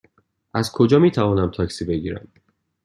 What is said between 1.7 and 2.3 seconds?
بگیرم؟